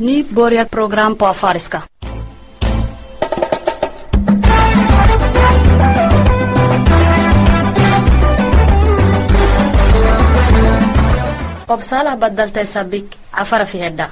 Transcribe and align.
नीब 0.00 0.28
बोरियर 0.34 0.64
प्रोग्राम 0.72 1.14
पा 1.20 1.30
फारिस्का 1.40 1.82
obsaalah 11.74 12.14
baddaltay 12.22 12.66
sabik 12.74 13.06
cafara 13.34 13.66
fihedha 13.66 14.06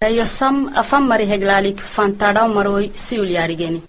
dayosam 0.00 0.56
afamari 0.82 1.26
heglaalik 1.32 1.78
fantadhaw 1.94 2.48
marooy 2.56 2.86
siul 3.04 3.30
yaadhigeni 3.36 3.80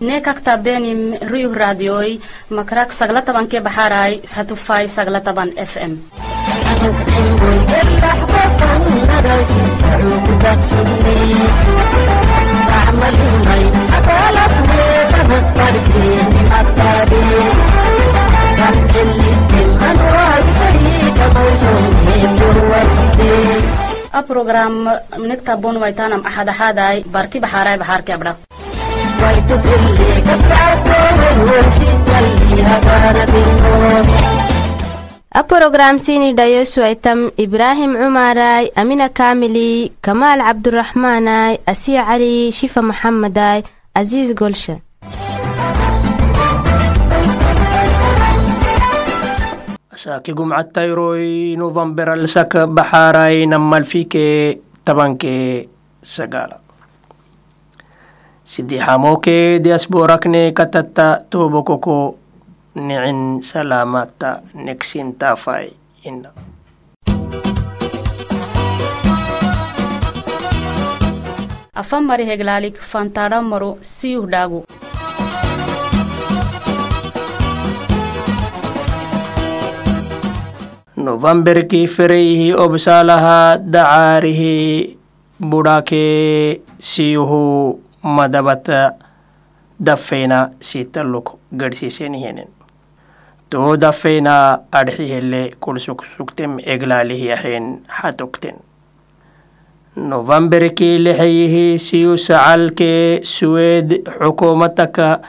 nekaktabeni 0.00 1.16
riuh 1.30 1.52
radioy 1.54 2.20
makrak 2.52 2.92
sagala 2.92 3.22
taban 3.24 3.46
ke 3.50 3.58
baxaray 3.60 4.20
xatufay 4.34 4.84
sagala 4.88 5.20
taban 5.24 5.50
fm 5.56 5.92
a 24.16 24.22
program 24.24 24.74
nekta 25.28 25.52
bonwaitanam 25.60 26.22
axadaxaday 26.28 26.96
barti 27.14 27.36
baxaray 27.44 27.76
baxaarke 27.80 28.12
abdhaq 28.16 28.45
a 35.38 35.42
programsini 35.44 36.32
dhayoswaitam 36.38 37.20
ibraahim 37.44 37.92
cumaaray 38.00 38.64
amina 38.80 39.08
kaamili 39.18 39.92
kamaal 40.06 40.40
cabduraxmaanay 40.48 41.54
asiya 41.72 42.02
cali 42.08 42.32
shifa 42.58 42.80
maxamaday 42.90 43.58
aziiz 44.00 44.30
golshan 44.40 44.80
saki 49.96 50.32
gumcatayroi 50.36 51.56
novemberal 51.56 52.22
saka 52.28 52.68
baxaaray 52.68 53.48
namalfike 53.48 54.60
tabanke 54.84 55.68
sagala 56.04 56.60
sidehamoo 58.52 59.16
kee 59.24 59.58
diaspora 59.64 60.18
kne 60.22 60.42
katatta 60.58 61.06
toba 61.30 61.62
nicin 62.88 63.20
salamata 63.42 64.30
nexintafai 64.64 65.66
ina 66.08 66.30
afa 71.82 72.00
mari 72.08 72.24
heglaalik 72.30 72.76
fantaadha 72.90 73.40
maro 73.50 73.70
siyuh 73.94 74.26
novemberki 81.06 81.80
fereyhi 81.96 82.52
obsalaha 82.66 83.58
dacaarihi 83.74 84.54
budhakee 85.40 86.60
siyuhu 86.80 87.42
madabata 88.06 88.92
dafeyna 89.86 90.50
sitaluk 90.60 91.34
gadhsiisenihinen 91.56 92.48
to 93.50 93.76
dafeena 93.80 94.58
adxihele 94.72 95.42
kulsuksugtem 95.60 96.56
eglaalihyahen 96.74 97.66
hatokten 97.88 98.56
novamberkii 99.96 100.98
lexayihi 101.04 101.78
siyusacalke 101.78 103.20
suweed 103.22 103.90
xukuumataka 104.22 105.20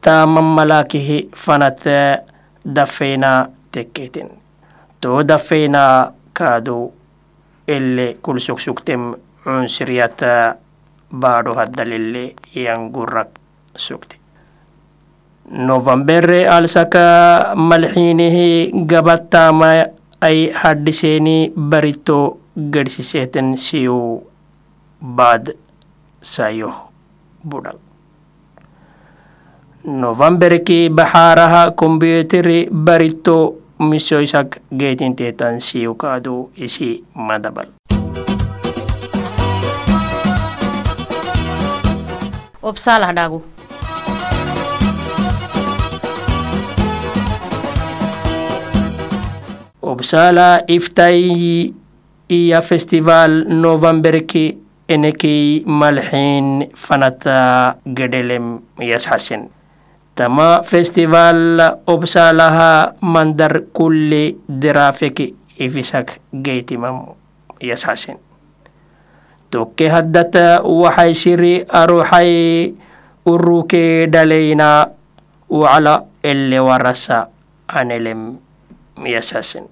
taamammalaakihi 0.00 1.30
fanata 1.36 2.18
dafeyna 2.74 3.48
tekketen 3.72 4.28
to 5.00 5.22
dafeyna 5.28 6.12
kaadu 6.32 6.92
ele 7.68 8.16
kulsugsugtem 8.22 9.14
cunsiryata 9.44 10.54
baru 11.12 11.54
hadda 11.58 11.84
lille 11.84 12.38
yang 12.54 12.90
gurrak 12.94 13.34
sugte 13.74 14.16
novemberre 15.50 16.46
alsaka 16.46 17.04
malxiinihi 17.56 18.72
gabataama 18.86 19.70
ay 20.22 20.50
hadhiseeni 20.54 21.50
barito 21.56 22.38
gadhsiseeten 22.56 23.56
siyo 23.56 24.22
baad 25.00 25.54
sayo 26.20 26.70
budhal 27.42 27.78
novemberki 29.84 30.92
baxaaraha 30.92 31.72
kombyuuteri 31.72 32.68
barito 32.70 33.56
misoysak 33.80 34.60
geetinteetan 34.76 35.60
siyo 35.60 35.94
kaadu 35.96 36.52
isi 36.56 37.00
madabal. 37.16 37.79
Obsalah 42.70 43.10
dhaagu 43.18 43.42
obsala 49.90 50.62
iftayi 50.70 51.74
iya 52.30 52.62
festival 52.62 53.42
novemberki 53.50 54.54
eneki 54.86 55.66
malxin 55.66 56.70
fanata 56.78 57.74
gedelem 57.98 58.62
yasxasen 58.78 59.50
tama 60.14 60.62
festival 60.62 61.58
obsalaha 61.90 62.94
mandar 63.02 63.66
kulli 63.74 64.38
dirafeki 64.46 65.34
ifisak 65.58 66.22
geytimam 66.30 67.18
yasxasen 67.58 68.29
tokke 69.50 69.86
haddata 69.90 70.62
waxay 70.62 71.12
siri 71.22 71.54
aruxay 71.80 72.32
uruke 73.26 74.06
dhaleyna 74.12 74.86
wacla 75.50 75.94
ele 76.22 76.58
warasa 76.62 77.26
anelem 77.66 78.38
yasasen 79.14 79.66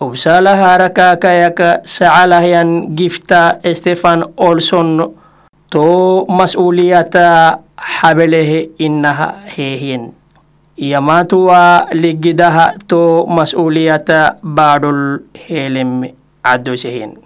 obsalaha 0.00 0.78
rakakayaka 0.78 1.82
sacalahyan 1.84 2.94
gifta 2.94 3.58
stefan 3.74 4.22
olson 4.38 5.12
to 5.70 5.86
mas'uliyata 6.30 7.58
xabelehe 7.76 8.70
inaha 8.78 9.28
heehyen 9.56 10.17
yamatuwa 10.78 11.88
ligidaha 11.92 12.72
to 12.86 13.26
mas'uliyata 13.26 14.38
baadhol 14.42 15.18
helem 15.34 16.06
cadosehen 16.46 17.18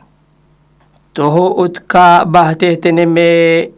toho 1.14 1.44
utka 1.64 2.24
bahtehteneme 2.24 3.68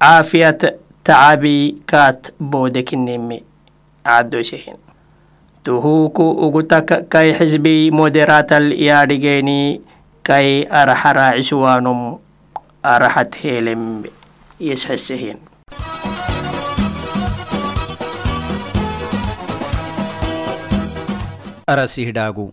caafiyat 0.00 0.60
tacabi 1.04 1.80
kaat 1.88 2.36
boodekineme 2.40 3.40
cadosehen 4.04 4.76
tuhuku 5.64 6.26
ugutak 6.46 7.08
kai 7.08 7.32
xisbi 7.38 7.90
moderatal 7.90 8.68
yaadhigeeni 8.76 9.80
kai 10.22 10.68
araxaraaciswaanum 10.68 12.18
araxat 12.82 13.32
helem 13.42 13.82
ಅರಸಿಹಿಡಾಗು 21.72 22.44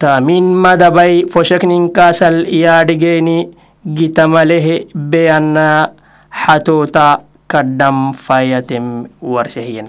tamin 0.00 0.56
madabai 0.64 1.28
foshaknin 1.32 1.92
kasal 1.96 2.36
yaadhigeeni 2.48 3.36
gitamalehe 3.98 4.88
beyanna 5.12 5.66
hatota 6.42 7.20
kaddam 7.52 7.98
fayatem 8.16 8.86
warsehiyen 9.20 9.88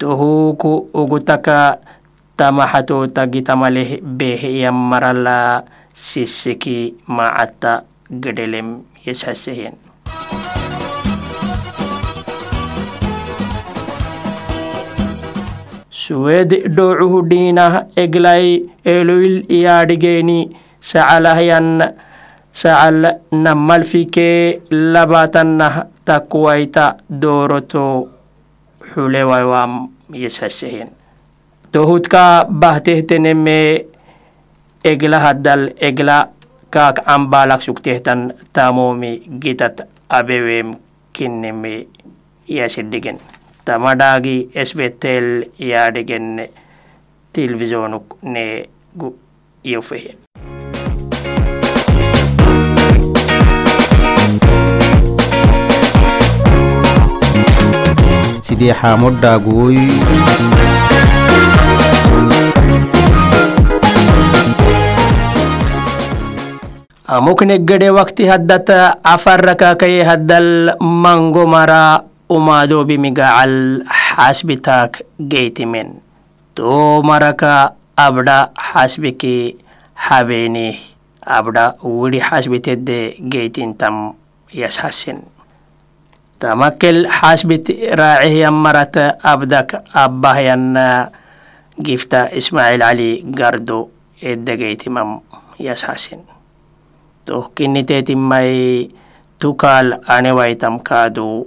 tohuku 0.00 0.72
ugutaka 1.02 1.58
tama 2.36 2.66
hatota 2.66 3.28
he 3.90 4.00
beheyan 4.00 4.74
marala 4.74 5.64
ma 7.06 7.28
ata 7.44 7.84
gedelem 8.24 8.80
yesasehiyen 9.04 9.76
suweede 16.02 16.56
dhoocuhu 16.76 17.18
dhiinah 17.30 17.72
eglay 18.04 18.46
eloyl 18.94 19.36
iyaadhigeeni 19.56 20.38
sacalahyan 20.90 21.68
sacal 22.62 22.98
nammalfikee 23.44 24.60
labaatannah 24.94 25.74
takuwayta 26.04 26.84
dooroto 27.22 27.84
xulewaywam 28.92 29.72
yesasehen 30.22 30.90
tohudka 31.72 32.22
bahtehtenemee 32.62 33.68
eglahaddal 34.92 35.62
egla 35.88 36.18
kaak 36.74 36.96
ambaalak 37.14 37.62
sugtehtan 37.62 38.32
tamoomi 38.52 39.12
gitat 39.42 39.86
abeweem 40.18 40.74
kinneme 41.12 41.86
yasidhigen 42.48 43.18
ತಮಡಾಗಿ 43.66 44.50
ಎಸ್ 44.56 44.76
ಬೆತ್ತೇಲ್ 44.76 45.44
ಯಾಡೆಗೆನ್ನೆ 45.60 46.46
ತಿಲ್ವಿಜೋನು 47.34 48.00
ನೇಗು 48.24 49.10
ಯೊಫೆಹೆ 49.66 50.12
sidee 58.46 58.72
xaamodhaa 58.78 59.36
wakti 67.98 68.24
haddata 68.24 68.76
afarra 69.14 69.54
haddal 70.08 70.48
mango 71.04 71.46
maraa 71.46 72.11
umaadoobi 72.36 72.96
migacal 72.98 73.84
xasbitaak 73.86 74.92
geytimen. 75.32 76.00
To 76.56 77.00
maraka 77.04 77.76
abda 77.96 78.52
xasbiki 78.56 79.56
habeeni 79.94 80.76
abda 81.22 81.64
wiri 81.84 82.20
xasbitedde 82.20 82.98
geytintam 83.32 84.16
yashasin 84.52 85.22
tamakel 86.42 87.06
xasbit 87.06 87.70
raacihyan 87.94 88.52
marata 88.64 89.14
abdak 89.22 89.78
abbahyan 89.94 90.74
gifta 91.78 92.26
ismail 92.34 92.82
cali 92.82 93.22
gardo 93.38 93.88
eddegeytimam 94.20 95.22
yashasin 95.62 96.26
toh 97.24 97.54
kinniteetimai 97.54 98.90
tukal 99.38 100.02
anewaitam 100.10 100.82
kaadu 100.82 101.46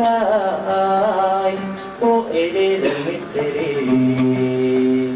ay 0.00 1.56
ku 2.00 2.12
ililimitiree 2.42 5.12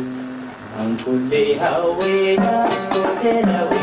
aan 0.79 0.93
kulli 1.05 1.45
haweenaa 1.63 2.69
ku 2.93 3.01
dhelawe 3.23 3.76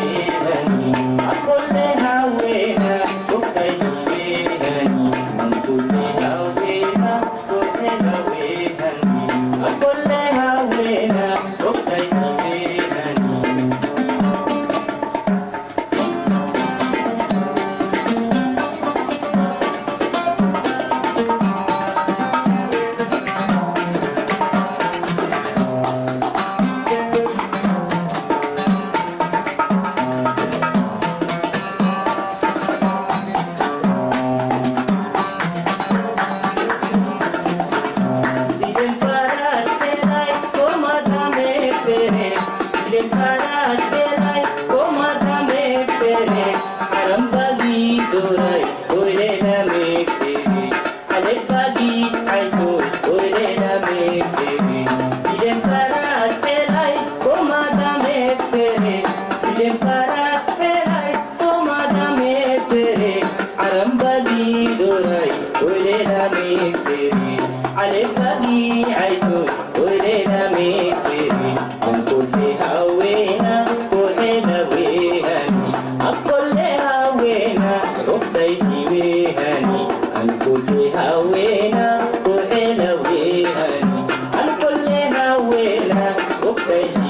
Thank 86.66 86.96
you. 86.96 87.03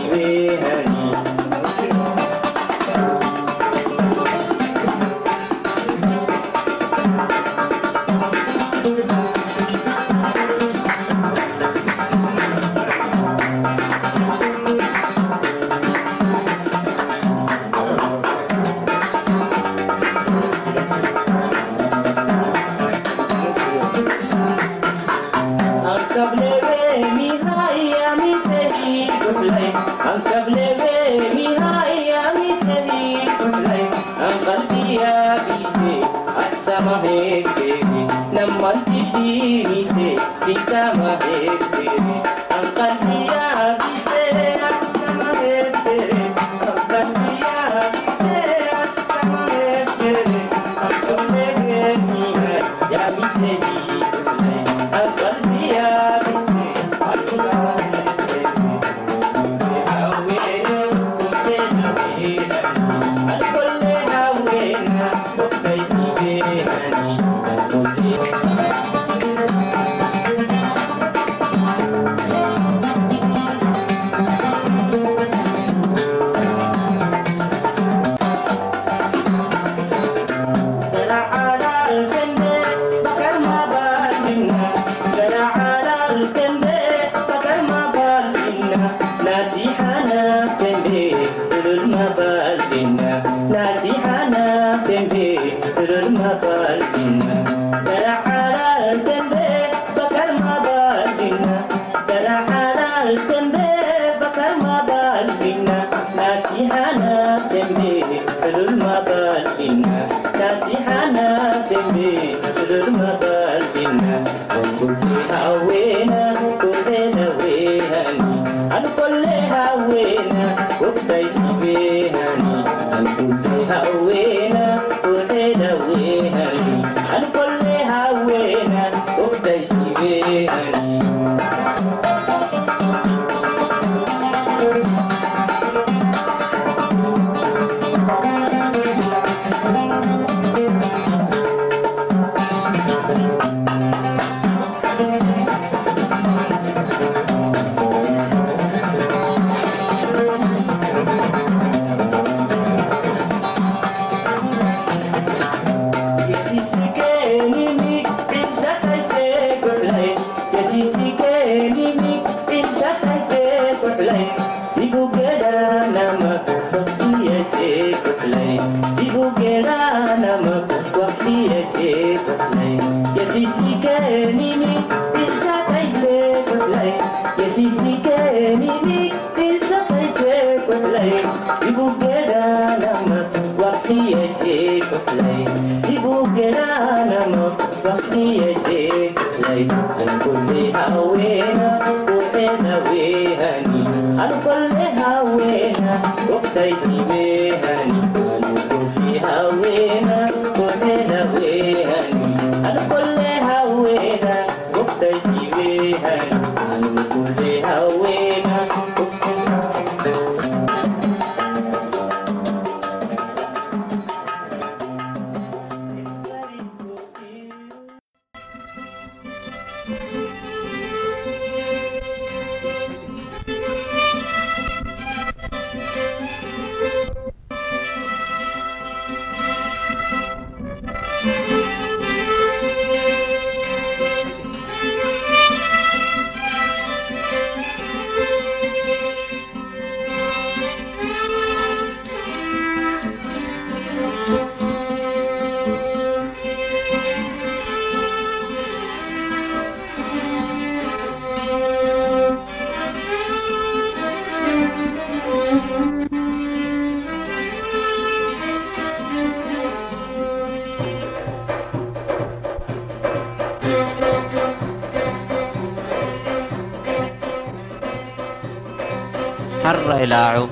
Ilaaco 270.14 270.46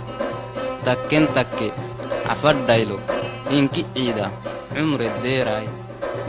takken 0.85 1.25
takke 1.37 1.69
cafadhaylo 2.25 2.97
inki 3.57 3.81
ciida 3.93 4.25
cumre 4.73 5.07
deeraay 5.23 5.67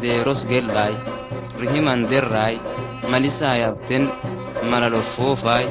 deeros 0.03 0.43
gellaay 0.51 0.93
rihiman 1.61 2.01
derraay 2.11 2.57
malisaayabten 3.11 4.05
malalo 4.71 5.01
foofaay 5.15 5.65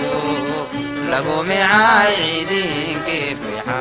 lagu 1.12 1.36
micaay 1.50 2.12
ciidihinkii 2.20 3.30
frixa 3.40 3.80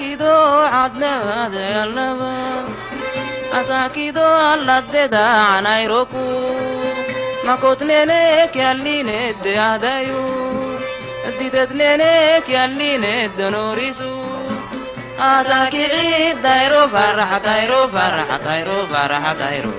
أساكيدو 0.00 0.34
عدنا 0.72 1.46
هذا 1.46 1.84
اللبا 1.84 2.34
أساكيدو 3.52 4.54
اللددا 4.54 5.24
عنا 5.24 5.80
يروكو 5.80 6.40
ما 7.44 7.56
كنت 7.56 7.82
نينك 7.82 8.56
ياللي 8.56 9.02
ند 9.02 9.46
هدايو 9.46 10.24
ديدت 11.38 11.72
نينك 11.72 12.48
ياللي 12.48 12.96
ند 12.98 13.42
نوريسو 13.42 14.24
أساكي 15.20 15.84
عيد 15.84 16.42
دايرو 16.42 16.88
فرح 16.88 17.38
دايرو 17.38 17.88
فرح 17.88 18.36
دايرو 18.44 18.86
فرح 18.86 19.32
دايرو 19.32 19.72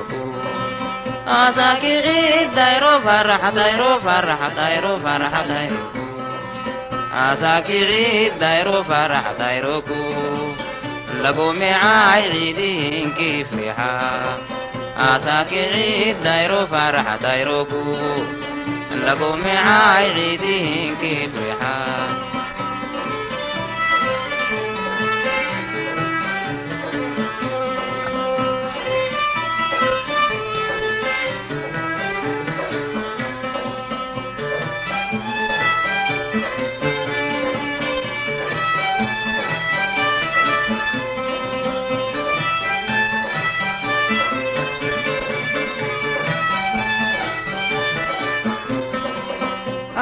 أساكي 1.27 1.97
عيد 1.97 2.53
دايرو 2.55 2.99
فرح 2.99 3.49
دايرو 3.49 3.99
فرح 3.99 4.47
دايرو 4.57 4.99
فرح 4.99 5.41
دايرو 5.41 6.00
دايروكو 9.39 9.93
لقو 11.21 11.53
معاي 11.53 12.29
عيدين 12.29 13.11
كيف 13.11 13.53
ريحا 13.53 14.37
أساكي 14.97 15.65
عيد 15.65 16.19
دايرو 16.19 16.67
فرح 16.67 17.15
دايروكو 17.15 17.83
لقو 19.05 19.35
معاي 19.35 20.11
عيدين 20.11 20.95
كيف 21.01 21.29
ريحا 21.35 22.30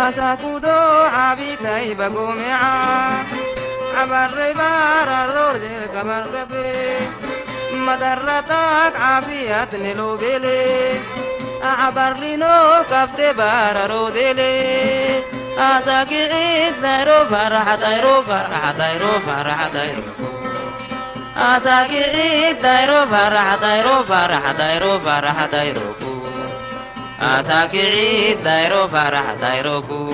أساكودو 0.07 0.79
عبيتاي 1.13 1.93
بقومعا 1.93 3.23
عبر 3.97 4.53
بار 4.59 5.09
الرور 5.25 5.59
كمر 5.93 6.23
قبي 6.37 6.97
مدرتك 7.73 8.93
عافية 8.99 9.69
نلو 9.73 10.17
بلي. 10.17 11.01
عبرينو 11.63 12.83
كفت 12.91 13.21
بار 13.37 13.91
رودلي. 13.91 15.23
أساكي 15.59 16.23
عيد 16.33 16.81
دايرو 16.81 17.25
فرح 17.25 17.75
دايرو 17.75 18.21
فرح 18.21 18.71
دايرو 18.77 19.11
فرح 19.27 19.67
دايرو 19.73 20.01
أساكي 21.37 22.03
عيد 22.03 22.61
دايرو 22.61 23.05
فرح 23.05 23.55
دايرو 23.61 24.03
فرح 24.03 24.51
دايرو 24.51 24.99
فرح 24.99 25.45
دايرو 25.51 26.08
أساكي 27.21 27.81
عيد 27.81 28.43
دايرو 28.43 28.87
فرح 28.87 29.33
دايروكو 29.41 30.13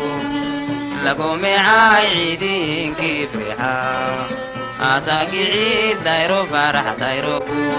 لقو 1.03 1.35
معاي 1.35 2.07
عيدين 2.07 2.95
كيف 2.95 3.29
ريحا 3.35 4.27
أساكي 4.81 5.45
عيد 5.45 6.03
دايرو 6.03 6.45
فرح 6.45 6.93
دايروكو 6.99 7.71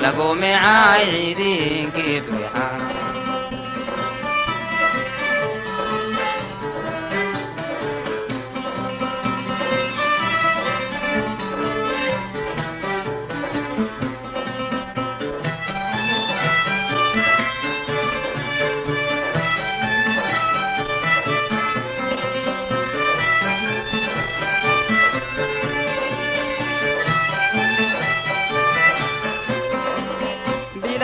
لقو 0.00 0.34
معاي 0.34 1.10
عيدين 1.10 1.90
كيف 1.90 2.24
ريحا 2.38 2.85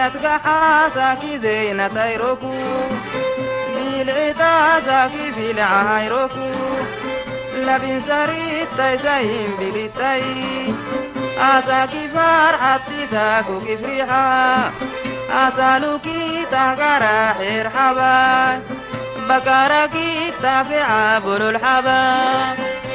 بلاد 0.09 0.27
حاساكي 0.27 1.39
زينة 1.39 1.89
تيروكو 1.89 2.53
بالعتا 3.75 4.81
ساكي 4.81 5.33
في 5.33 5.51
العهيروكو 5.51 6.51
لبن 7.55 8.01
سريت 8.01 8.69
تيسايم 8.77 9.57
بلتاي 9.59 10.23
أساكي 11.39 12.09
فرحتي 12.09 13.07
ساكو 13.07 13.61
كفريحا 13.61 14.71
أسالوكي 15.31 16.47
تغرى 16.51 17.35
حير 17.39 17.71
حبا 17.71 18.61
بكاركي 19.29 20.33
تافع 20.43 21.19
بلو 21.19 21.51
الحبا 21.51 22.23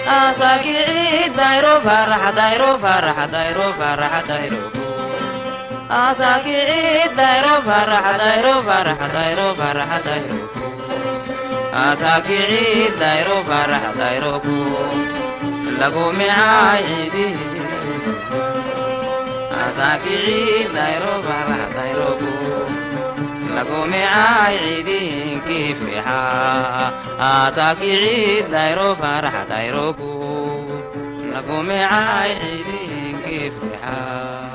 أساكي 0.08 0.78
عيد 0.78 1.36
دايرو 1.36 1.80
فرح 1.80 2.30
دايرو 2.30 2.78
فرح 2.78 3.26
دايرو 3.26 3.74
فرح 3.80 4.22
دايرو. 4.28 4.77
أساكي 5.92 6.56
عيد 6.62 7.16
دايرو 7.16 7.62
فرح 7.66 8.18
دايرو 8.18 8.62
فرح 8.62 9.08
دايرو 9.14 9.56
فرح 9.56 9.98
دايرو 10.06 10.48
أساكي 11.74 12.38
عيد 12.44 13.00
دايرو 13.00 13.44
فرح 13.44 13.82
دايرو 13.98 14.42
لقو 15.80 16.12
معاي 16.12 16.84
عيدي 16.84 17.36
أساكي 19.52 20.18
عيد 20.18 20.74
دايرو 20.74 21.22
فرح 21.22 21.58
دايرو 21.76 22.18
لقو 23.56 23.86
معاي 23.86 24.58
عيدين 24.58 25.42
كيف 25.48 25.78
ريحا 25.84 26.92
أساكي 27.20 27.98
عيد 27.98 28.52
دايرو 28.52 28.96
فرح 28.96 29.44
دايرو 29.50 29.96
لقو 31.34 31.62
معاي 31.62 32.32
عيدين 32.32 33.22
كيف 33.26 33.54
ريحا 33.64 34.47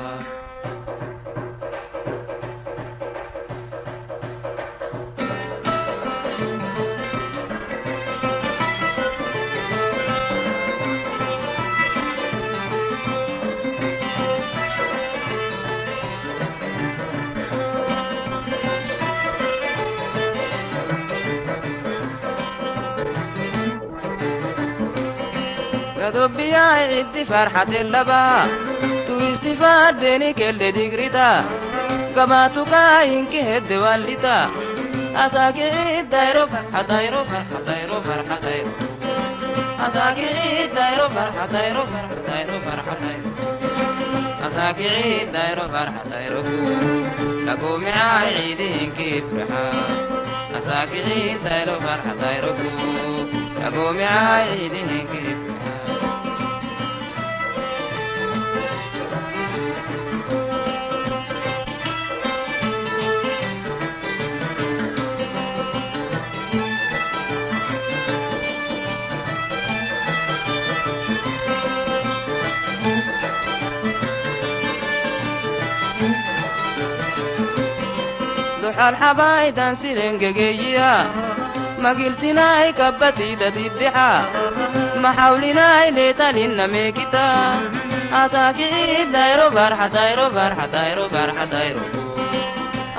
قدوبيا 26.03 26.57
عدي 26.57 27.25
فرحة 27.25 27.67
اللبا 27.81 28.47
تو 29.07 29.19
استفاد 29.31 29.99
ديني 29.99 30.33
كل 30.33 30.71
ديغريتا 30.71 31.45
كما 32.15 32.47
تكاين 32.47 33.25
كهد 33.25 33.73
والدتا 33.73 34.49
أساكي 35.15 35.63
عيد 35.63 36.09
دايرو 36.09 36.47
فرحة 36.47 36.81
دايرو 36.81 37.23
فرحة 37.23 37.59
دايرو 37.67 38.01
فرحة 38.01 38.39
دايرو 38.43 38.71
أساكي 39.87 40.25
عيد 40.25 40.73
دايرو 40.75 41.09
فرحة 41.09 41.45
دايرو 41.45 41.83
فرحة 41.85 42.21
دايرو 42.27 42.59
فرحة 42.59 42.97
دايرو 43.03 43.31
أساكعي 44.47 45.25
دايرو 45.25 45.67
فرحة 45.67 46.03
دايروكو 46.11 46.49
لقو 47.45 47.77
معاي 47.77 48.35
عيدين 48.35 48.93
كيف 48.97 49.23
رحا 49.33 49.71
أساكعي 50.57 51.37
دايرو 51.45 51.79
فرحة 51.79 52.13
دايروكو 52.21 52.69
لقو 53.61 53.93
معاي 53.93 54.49
عيدين 54.49 55.07
كيف 55.13 55.52
رحا 78.77 78.89
duxal 78.89 78.95
xabaaydan 79.01 79.73
sidengegeeyiha 79.81 80.95
magiltinaay 81.83 82.73
kabbatiida 82.79 83.47
diddixa 83.55 84.09
maxawlinaay 85.03 85.87
leetalinna 85.97 86.65
meekita 86.73 87.25
asaakicii 88.21 89.11
dayro 89.15 89.47
barxa 89.57 89.87
dayro 89.95 90.25
barxa 90.37 90.65
dayro 90.75 91.05
barxa 91.15 91.45
dayro 91.53 91.83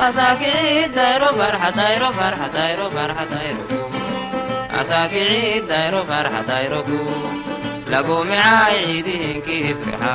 asaakicii 0.07 0.95
dayro 0.99 1.29
barxa 1.41 1.71
dayro 1.81 2.09
barxa 2.19 2.49
dayro 2.57 2.87
barxa 2.97 3.25
dayro 3.35 3.65
asaakicii 4.81 5.67
dayro 5.71 6.01
barxa 6.11 6.41
dayroku 6.51 7.01
lagu 7.93 8.17
micaay 8.31 8.77
ciidihinkii 8.87 9.75
frixa 9.81 10.15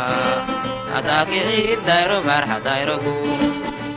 asaakicii 0.97 1.77
dayro 1.89 2.17
barxa 2.29 2.57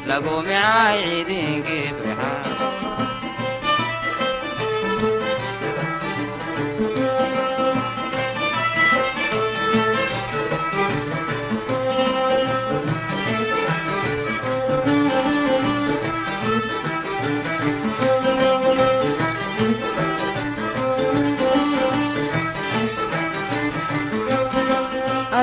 لقومي 0.06 0.54
عايدين 0.54 1.62
كيف 1.62 1.94
حال 2.18 2.41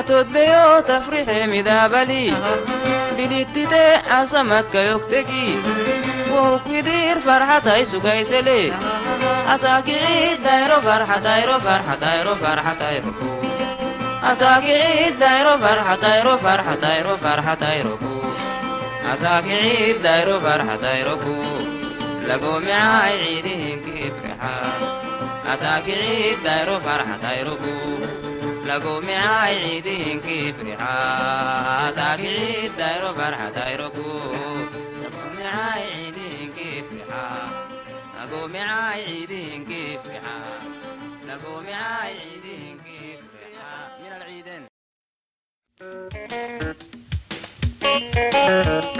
atoddeyo 0.00 0.64
tafrixe 0.88 1.36
midaabali 1.52 2.24
dhidhittite 3.16 3.84
asamakka 4.18 4.80
yokteki 4.90 5.46
wohukwidir 6.32 7.16
farxatay 7.26 7.82
sugaysele 7.92 8.60
asaakicii 9.54 10.38
dayro 10.46 10.78
farxa 10.86 11.16
dayro 11.26 11.56
farxa 11.66 11.94
dayro 12.04 12.34
farxa 12.42 12.72
dayroku 12.82 13.30
asaakicii 14.30 15.06
dayro 15.22 15.54
farxa 15.64 15.94
dayro 16.04 16.34
farxa 16.44 16.74
dayro 16.84 17.14
farxa 17.24 17.54
dayroku 17.64 18.14
asaakicii 25.52 26.38
dayro 26.46 26.76
farxa 26.86 27.16
dayroku 27.24 27.76
lagu 27.80 27.80
micaay 27.86 28.19
asaakicii 28.70 28.70
dayro 28.70 28.70
farxa 28.70 28.70
dayroku 28.70 28.70
lagu 28.70 28.92
micaay 29.06 29.54
ciidihinkii 29.64 30.48
frixa 30.58 30.90
asaakicii 31.86 32.68
dayro 32.80 33.10
farxa 33.18 33.46
dayroku 33.56 34.08
lagu 35.02 35.22
micaay 35.36 35.82
ciidihinkii 35.94 36.78
frixa 36.88 37.22
lagu 38.18 38.40
micaay 38.54 39.00
ciidihinkii 39.08 39.90
frixa 40.02 40.34
lagu 41.28 41.52
micaay 41.66 42.12
ciidihinkii 42.22 43.12
frixa 43.30 43.68
min 44.02 44.12
alciiden 44.18 44.62
sugebeeti 47.80 48.99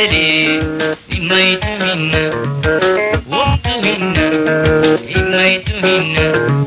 tere 0.00 0.60
imai 1.16 1.48
tu 1.62 1.72
hinna 1.80 2.22
om 3.40 3.50
tu 3.64 3.72
hinna 3.84 4.26
imai 5.18 5.52
tu 5.66 5.74
hinna 5.84 6.59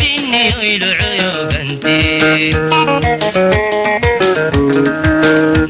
الجن 0.00 0.58
والعيوب 0.58 1.50
انت 1.50 1.86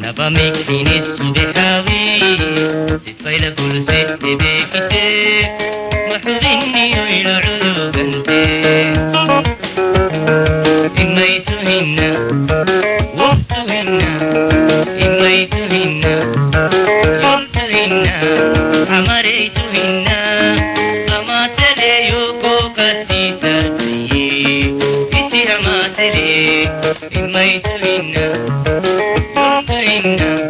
نظامك 0.06 0.54
في 0.66 0.84
نص 0.84 1.20
بحاوي 1.22 2.36
تتفايل 3.06 3.54
كل 3.54 3.82
ست 3.82 4.18
بكسب 4.22 5.48
I 27.42 27.58
do 27.64 27.70
it 27.72 28.04
now. 28.14 28.40
Now. 29.64 30.49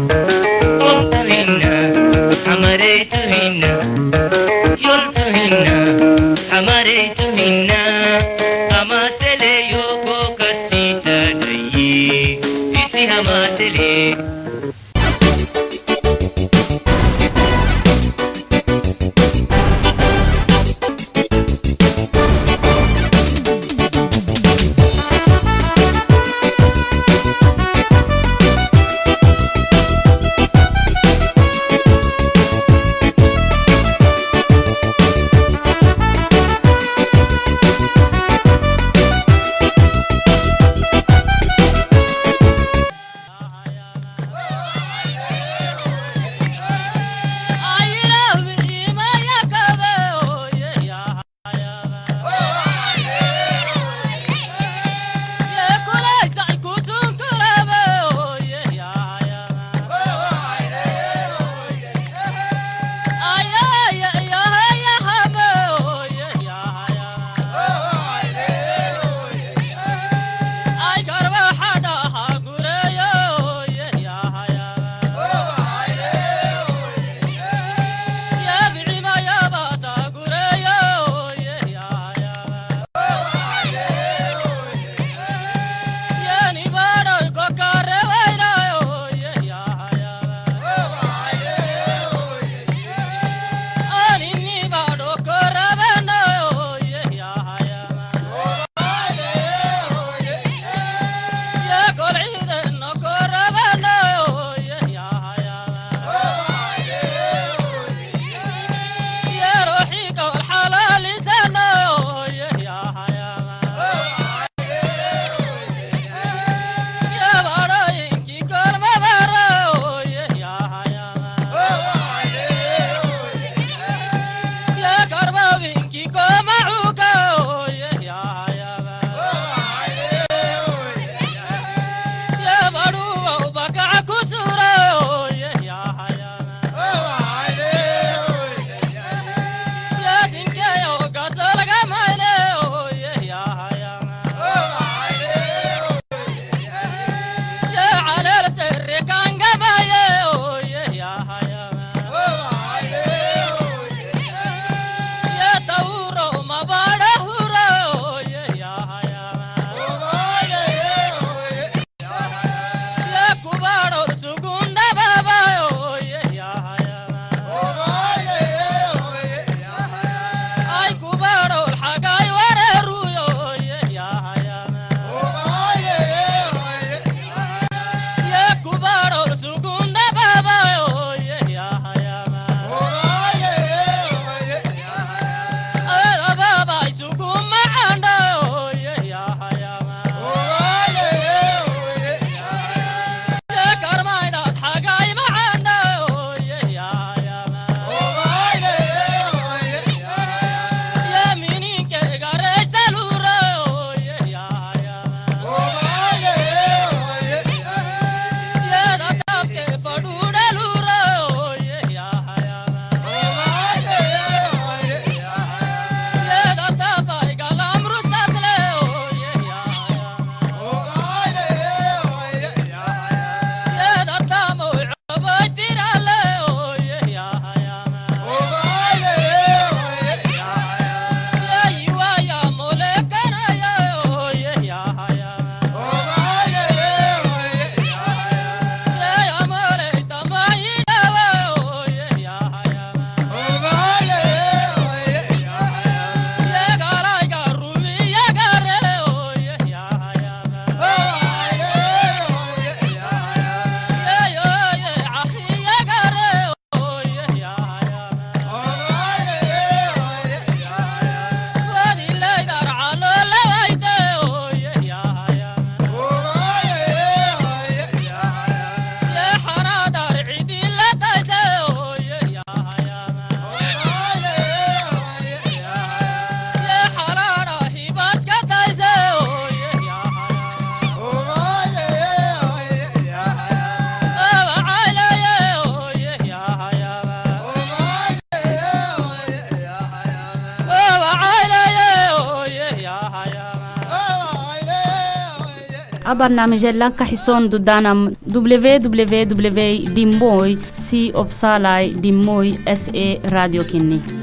abarnaamijyalan 296.11 296.91
kaxison 296.99 297.49
dudanam 297.51 297.99
www 298.35 299.59
dimboy 299.95 300.49
si 300.73 301.01
obsalai 301.23 301.85
dimboy 302.03 302.47
sa 302.75 302.91
radio 303.35 303.63
kini 303.63 304.20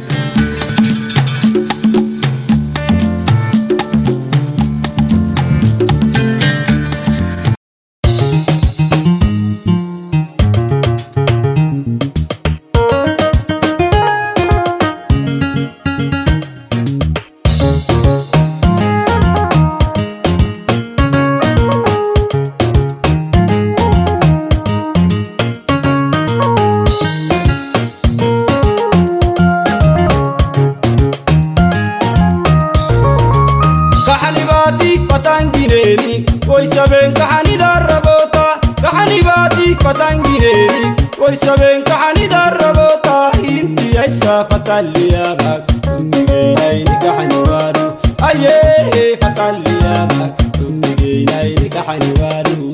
gabaadhu. 52.19 52.73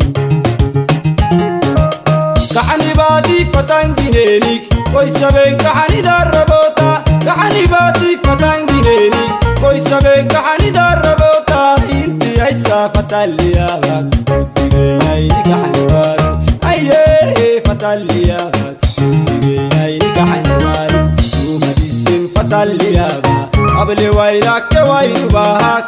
Gaxani 2.55 2.93
baatii 2.99 3.45
fataan 3.55 3.95
gineenik 3.99 4.63
way 4.95 5.09
sabeen 5.19 5.57
gaxani 5.65 6.01
darraboota. 6.07 6.91
Gaxani 7.27 7.65
baatii 7.73 8.17
fataan 8.27 8.67
gineenik 8.71 9.63
way 9.63 9.79
sabeen 9.89 10.29
gaxani 10.35 10.71
darraboota. 10.79 11.61
Inti 12.01 12.31
haysaa 12.41 12.89
fataan 12.97 13.37
liyaabaa 13.39 14.01
digeenayni 14.13 15.43
gaxani 15.51 15.83
baadhu. 15.93 16.31
Ayyee 16.71 17.61
fataan 17.67 18.07
liyaabaa 18.09 18.73
digeenayni 18.99 20.09
gaxani 20.19 20.55
baadhu. 20.65 21.03
Duuma 21.35 21.71
dhiisin 21.81 22.23
fataan 22.37 22.77
liyaabaa. 22.79 23.43
Ablee 23.83 24.11
wayiraa 24.19 24.61
kee 24.73 24.85
wayinu 24.93 25.29
baahaa. 25.37 25.81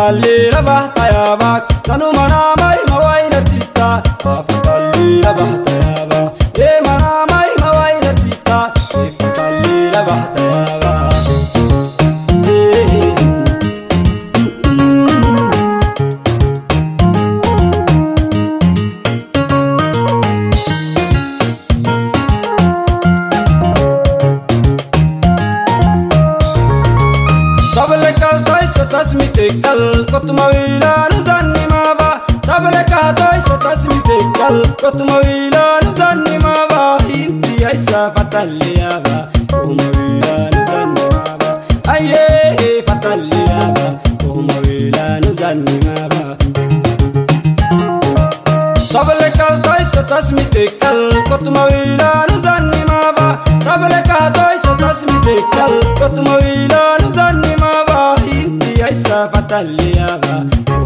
Afrikalira 0.08 0.62
bahtaya 0.64 1.36
bak 1.36 1.68
Tanumana 1.84 2.56
may 2.56 2.80
mawaynatitta 2.88 4.00
Afrikalira 4.24 5.36
bahtaya 5.36 5.67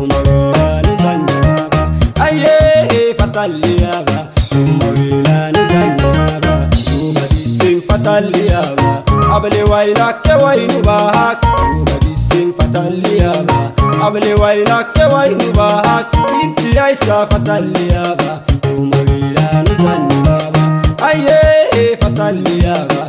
umabera 0.01 0.83
nizanyamaba 0.87 1.81
ayehe 2.27 3.03
fataliyaba 3.19 4.19
umabera 4.63 5.37
nizanyamaba 5.55 6.55
umadisin 7.03 7.77
fataliyaba 7.89 8.91
abale 9.37 9.63
wainake 9.73 10.33
wainubahak 10.45 11.39
umadisin 11.77 12.49
fataliyaba 12.59 13.59
abale 14.07 14.35
wainake 14.35 15.03
wainubahak 15.15 16.07
intiyaisa 16.45 17.27
fataliyaba 17.31 18.31
umabera 18.79 19.47
nizanyamaba 19.67 20.63
ayehe 21.11 21.97
fataliyaba 22.03 23.03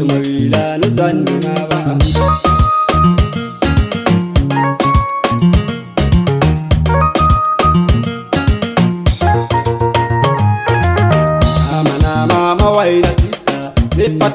umabera 0.00 0.62
nizanyamaba 0.80 1.78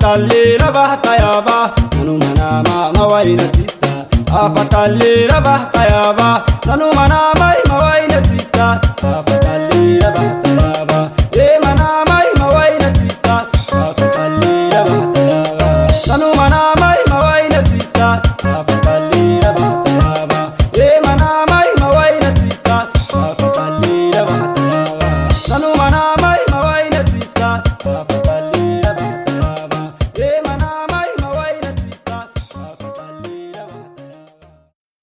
nifatallira 0.04 0.72
bahtayaba 0.72 1.72
nanu 1.96 2.18
manama 2.18 2.92
mawaynatita 2.94 3.92
afatallira 4.42 5.40
bahtayaba 5.42 6.44
nanu 6.66 6.94
manamai 6.94 7.58
mawaynatita 7.70 8.82